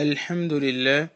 [0.00, 1.08] الحمد لله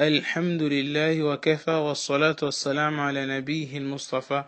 [0.00, 4.44] الحمد لله وكفى والصلاة والسلام على نبيه المصطفى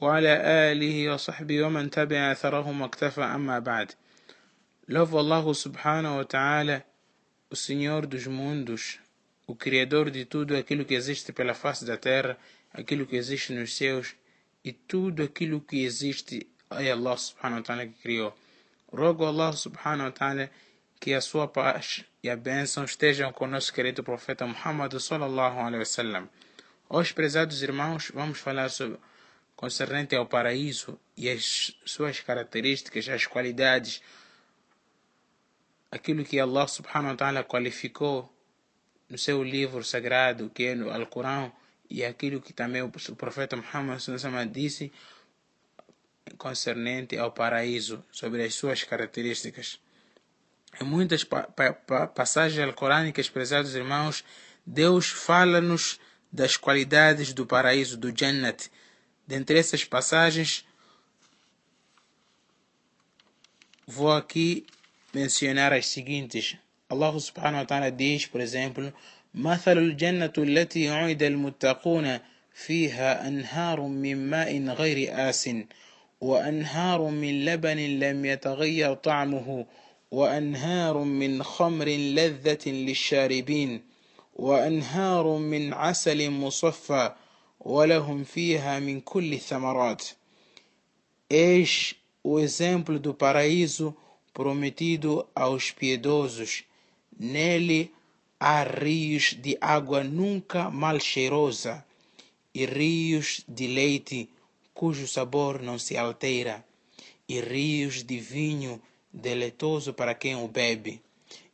[0.00, 0.32] وعلى
[0.70, 3.88] آله وصحبه ومن تبع أثرهم واكتفى أما بعد
[4.88, 6.84] Louvo Allah subhanahu wa ta'ala,
[7.50, 8.98] o Senhor dos mundos,
[9.46, 12.36] o Criador de tudo aquilo que existe pela face da terra,
[12.72, 14.14] aquilo que existe nos céus
[14.64, 18.32] e tudo aquilo que existe é Allah subhanahu wa ta'ala que criou.
[18.92, 20.50] Rogo Allah subhanahu wa ta'ala
[21.00, 25.78] que a sua paz e a bênção estejam com nosso querido profeta Muhammad sallallahu alaihi
[25.78, 26.28] wasallam.
[26.90, 28.98] Hoje, prezados irmãos, vamos falar sobre
[29.56, 34.02] concernente ao paraíso e as suas características, as qualidades,
[35.90, 38.30] aquilo que Allah subhanahu wa ta'ala qualificou
[39.08, 41.50] no seu livro sagrado, que é no Alcorão,
[41.88, 44.00] e aquilo que também o profeta Muhammad
[44.52, 44.92] disse
[46.36, 49.80] concernente ao paraíso, sobre as suas características.
[50.79, 54.23] Em muitas pa pa passagens alcorânicas, prezados irmãos,
[54.65, 55.99] Deus fala-nos
[56.31, 58.69] das qualidades do paraíso, do Jannat.
[59.25, 60.65] Dentre essas passagens,
[63.87, 64.65] vou aqui
[65.13, 66.57] mencionar as seguintes.
[66.89, 68.93] Allah subhanahu wa ta'ala diz, por exemplo,
[69.33, 72.19] مثل الجنة التي وعد المتقون
[72.53, 75.49] فيها أنهار من ماء غير آسٍ
[76.21, 79.65] وأنهار من لبن لم يتغير طعمه
[80.10, 83.82] وأنهار من خمر لذة للشاربين
[84.34, 87.14] وأنهار من عسل مصفى
[87.60, 90.04] ولهم فيها من كل الثمرات
[91.32, 91.94] Eis
[92.24, 93.94] o exemplo do paraíso
[94.34, 96.64] prometido aos piedosos.
[97.16, 97.92] Nele
[98.40, 101.84] há rios de água nunca mal cheirosa
[102.52, 104.28] e rios de leite
[104.74, 106.64] cujo sabor não se altera,
[107.28, 108.80] e rios de vinho
[109.13, 111.01] deleitoso para quem o bebe,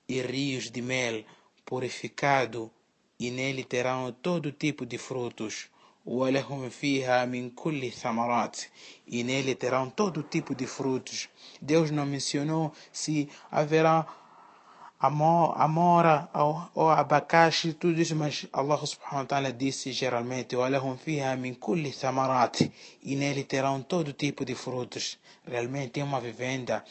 [0.08, 1.24] e rios de mel
[1.66, 2.72] purificado,
[3.20, 5.70] e nele terão todo tipo de frutos.
[6.06, 8.58] ولهم فيها من كل ثمرات
[9.08, 11.30] e nele terão todo tipo de frutos.
[11.62, 14.08] Deus não mencionou se haverá
[15.00, 16.30] amora
[16.76, 21.92] ou abacaxi, tudo isso, mas Allah subhanahu wa ta'ala disse geralmente, وَلَهُمْ فِيهَا مِنْ كُلِّ
[21.92, 22.72] ثَمَرَاتِ
[23.04, 25.18] E nele terão todo tipo de frutos.
[25.46, 26.84] Realmente é uma vivenda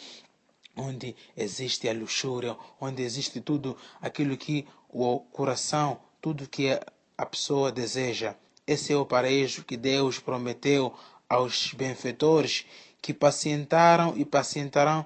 [0.77, 6.79] onde existe a luxúria, onde existe tudo aquilo que o coração, tudo que
[7.17, 8.35] a pessoa deseja.
[8.67, 10.95] Esse é o paraíso que Deus prometeu
[11.29, 12.67] aos benfeitores
[13.03, 15.05] que pacientaram e pacientarão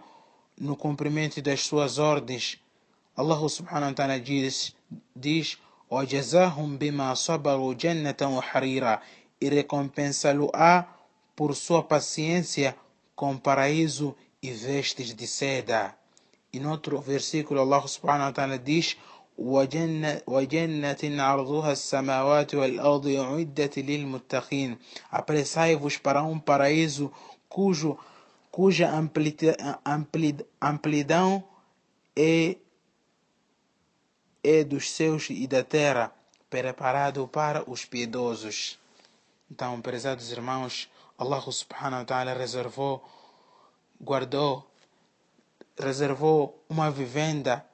[0.58, 2.58] no cumprimento das suas ordens
[3.16, 4.74] Allah subhanahu wa ta'ala diz,
[5.14, 5.56] diz
[5.88, 9.00] وَجَزَاهُمْ بِمَا صَبَرُوا جَنَّةً وَحَرِيرًا
[9.40, 10.88] e recompensá-lo-á
[11.36, 12.76] por sua paciência
[13.14, 15.96] com paraíso e vestes de seda.
[16.52, 18.96] E no outro versículo Allah subhanahu wa ta'ala diz
[19.36, 24.78] وجنة عرضها السماوات والأرض أعدت للمتقين
[25.10, 27.10] Apressai-vos para um paraíso
[27.48, 27.98] cujo,
[28.50, 28.88] cuja
[30.60, 31.44] amplidão
[32.16, 32.56] é
[34.44, 36.12] é dos céus e da terra,
[36.50, 38.78] preparado para os piedosos.
[39.50, 43.02] Então, prezados irmãos, Allah subhanahu wa ta'ala reservou,
[44.00, 44.68] guardou,
[45.78, 47.64] reservou uma vivenda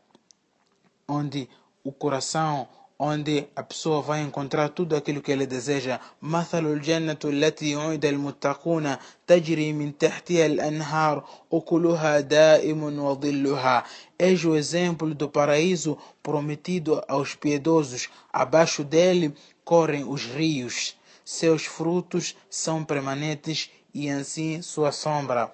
[1.08, 1.48] onde
[1.82, 2.68] o coração
[3.02, 5.98] onde a pessoa vai encontrar tudo aquilo que ele deseja.
[6.22, 8.96] مثل الجنة التي وعد المتقون
[9.26, 13.84] تجري من تحتها الأنهار أكلها دائم وظلها
[14.18, 18.10] Eis o exemplo do paraíso prometido aos piedosos.
[18.30, 19.34] Abaixo dele
[19.64, 20.94] correm os rios.
[21.24, 25.50] Seus frutos são permanentes e assim sua sombra.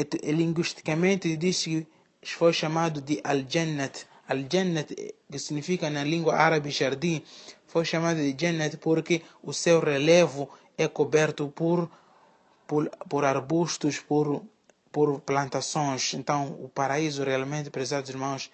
[0.00, 1.86] E, linguisticamente diz que
[2.22, 3.94] foi chamado de Al-Jannat
[4.30, 4.88] Al-Jannat,
[5.30, 7.20] que significa na língua árabe jardim,
[7.66, 11.90] foi chamado de Jannat porque o seu relevo é coberto por,
[12.64, 14.26] por, por arbustos, por,
[14.92, 16.14] por plantações.
[16.14, 18.52] Então, o paraíso realmente, prezados irmãos,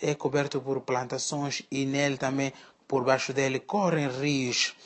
[0.00, 2.52] é coberto por plantações e nele também,
[2.86, 4.76] por baixo dele, correm rios.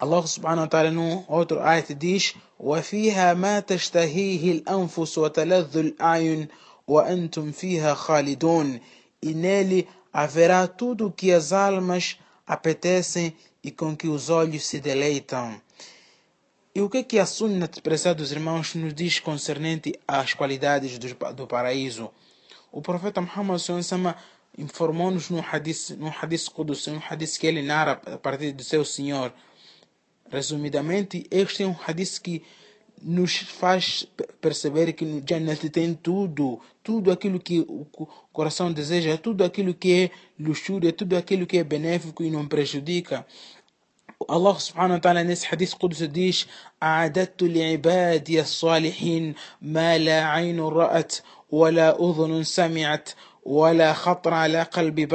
[0.00, 6.48] Allah subhanahu wa ta'ala no outro ayat diz وَفِيهَا مَا تَشْتَهِيهِ الْأَنفُسُ وَتَلَذُّ الْأَعْيُنُ
[6.86, 8.80] وَأَنْتُمْ فِيهَا خَالِدُونَ
[9.22, 14.80] e nele haverá tudo o que as almas apetecem e com que os olhos se
[14.80, 15.60] deleitam.
[16.74, 21.34] E o que, é que a Sunna, prezados irmãos, nos diz concernente às qualidades do,
[21.34, 22.10] do paraíso?
[22.72, 23.60] O profeta Muhammad
[24.58, 28.84] informou-nos no hadith, no hadith Qudus, um hadith que ele narra a partir do seu
[28.84, 29.32] Senhor.
[30.29, 32.43] Resumidamente, este é um hadith que
[33.01, 34.07] nos faz
[34.41, 37.85] perceber que no Jannat tem tudo, tudo aquilo que o
[38.33, 43.25] coração deseja, tudo aquilo que é luxúria, tudo aquilo que é benéfico e não prejudica.
[44.27, 46.47] Allah subhanahu wa ta'ala nesse hadith qudus diz:
[46.81, 51.21] "A'adattu li'ibadi as-salihin ma la 'aynun ra'at
[51.51, 53.15] wa la sami't, sami'at
[53.45, 55.05] wa la khatara 'ala qalbi.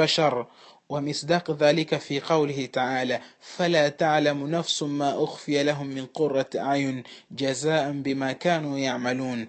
[0.88, 7.92] ومصداق ذلك في قوله تعالى فلا تعلم نفس ما أخفي لهم من قرة أعين جزاء
[7.92, 9.48] بما كانوا يعملون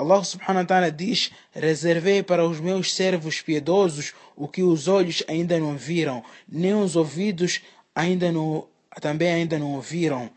[0.00, 5.24] Allah subhanahu wa ta'ala diz: Reservei para os meus servos piedosos o que os olhos
[5.26, 7.60] ainda não viram, nem os ouvidos
[7.92, 8.68] ainda não,
[9.00, 10.30] também ainda não ouviram,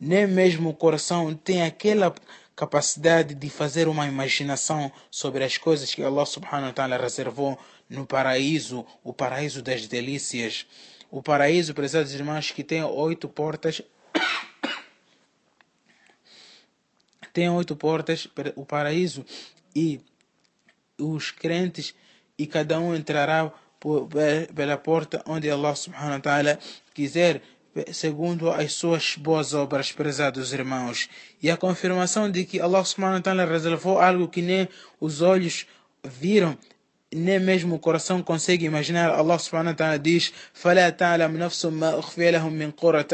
[0.00, 2.14] nem mesmo o coração tem aquela
[2.57, 7.55] capacidade de fazer uma imaginação sobre as coisas que Allah subhanahu wa ta'ala reservou
[7.87, 10.65] no paraíso, o paraíso das delícias.
[11.11, 13.83] O paraíso, prezados irmãos, que tem oito portas.
[17.31, 19.23] tem oito portas, o paraíso,
[19.75, 20.01] e
[20.97, 21.93] os crentes,
[22.39, 23.53] e cada um entrará
[24.55, 26.59] pela porta onde Allah subhanahu wa ta'ala
[26.91, 27.43] quiser,
[27.91, 31.09] segundo as suas boas obras, prezados irmãos.
[31.41, 34.67] E a confirmação de que Allah subhanahu wa ta'ala reservou algo que nem
[34.99, 35.65] os olhos
[36.03, 36.57] viram,
[37.13, 39.09] nem mesmo o coração consegue imaginar.
[39.11, 40.93] Allah subhanahu wa ta'ala diz: "Fala
[41.71, 43.11] ma min qurrat.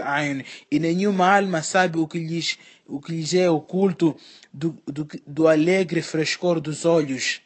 [0.72, 4.16] E nenhuma alma sabe o que lhes o que lhes é oculto
[4.54, 7.42] do, do, do alegre frescor dos olhos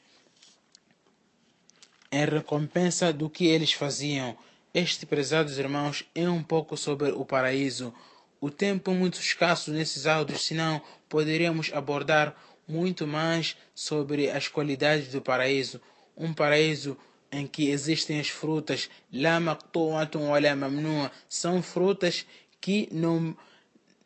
[2.11, 4.37] em recompensa do que eles faziam.
[4.79, 7.91] Este, prezados irmãos, é um pouco sobre o paraíso.
[8.39, 10.79] O tempo é muito escasso nesses áudios, senão
[11.09, 12.35] poderíamos abordar
[12.67, 15.81] muito mais sobre as qualidades do paraíso.
[16.15, 16.95] Um paraíso
[17.31, 22.27] em que existem as frutas, la maqtu'atun wa são frutas
[22.61, 23.35] que não,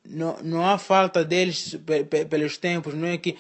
[0.05, 1.75] não, não há falta deles
[2.29, 3.37] pelos tempos, não é que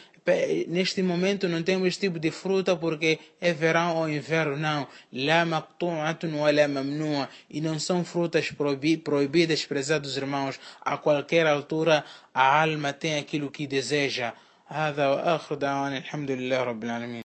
[0.68, 4.88] neste momento não temos este tipo de fruta porque é verão ou inverno, não.
[5.12, 12.04] La maqtu'atun wa la mamnu'a, e não são frutas proibidas, prezados irmãos, a qualquer altura
[12.34, 14.34] a alma tem aquilo que deseja.
[14.68, 17.14] هذا وآخر دعوانا الحمد لله رب العالمين